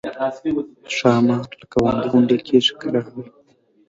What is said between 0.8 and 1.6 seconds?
ښامار